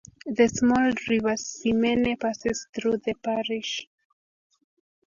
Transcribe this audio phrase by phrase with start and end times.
[0.25, 3.87] The small River Simene passes through the parish.